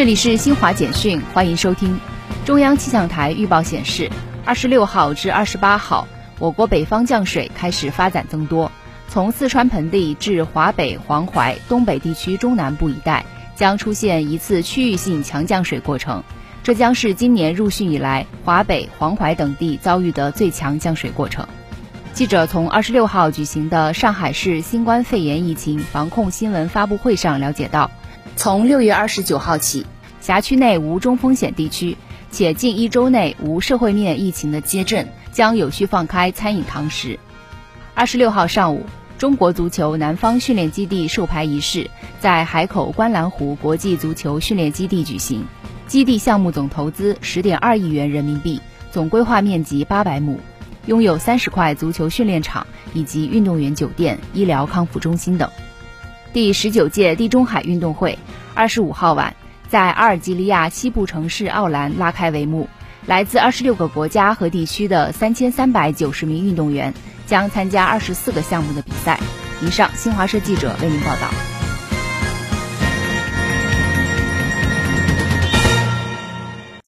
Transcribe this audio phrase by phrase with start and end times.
[0.00, 2.00] 这里是新华简讯，欢迎收听。
[2.46, 4.10] 中央气象台预报显示，
[4.46, 8.72] 二十六号至二十八号，我国北方降水开始发展增多，
[9.10, 16.24] 从四川盆地至华北、黄淮、东北地区中南部一带将出现一次区域性强降水过程，
[16.62, 21.46] 这将是今年入汛以来华北、黄淮等地遭遇的最强降水过程。
[22.14, 27.90] 记者从二十六号举行的上海市新冠肺炎疫情防控新闻发布会上了解到。
[28.36, 29.86] 从六月二十九号起，
[30.20, 31.96] 辖区内无中风险地区，
[32.30, 37.18] 且近一周内无社会面疫情的街镇将有序放开餐饮堂食。
[37.94, 38.86] 二十六号上午，
[39.18, 45.44] 中国足球南方训练基地授牌仪式在海口观澜湖国际足球训练基地举行。
[45.86, 48.60] 基地项目总投资十点二亿元人民币，
[48.90, 50.38] 总规划面积八百亩，
[50.86, 55.50] 拥有三十块足球训练场以及运动员酒店、医疗康复中心等。
[56.32, 58.16] 第十九届地中海运动会
[58.54, 59.34] 二十五号晚
[59.68, 62.68] 在阿尔及利亚西部城市奥兰拉开帷幕，
[63.04, 66.94] 来自二十六个国家和地区的三千三百九十名运动员
[67.26, 69.18] 将参加二十四个项目的比赛。
[69.60, 71.49] 以上，新华社记者为您报道。